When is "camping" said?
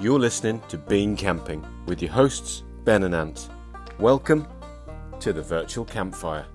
1.16-1.66